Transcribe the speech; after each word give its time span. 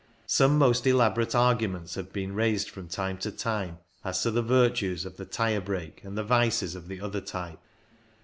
Some 0.25 0.57
most 0.57 0.87
elaborate 0.87 1.35
arguments 1.35 1.93
have 1.93 2.11
been 2.11 2.33
raised 2.33 2.71
from 2.71 2.87
time 2.87 3.19
to 3.19 3.29
time 3.31 3.77
as 4.03 4.23
to 4.23 4.31
the 4.31 4.41
virtues 4.41 5.05
of 5.05 5.17
the 5.17 5.25
tyre 5.25 5.61
brake 5.61 6.03
and 6.03 6.17
the 6.17 6.23
vices 6.23 6.73
of 6.73 6.87
the 6.87 6.99
other 6.99 7.21
type. 7.21 7.59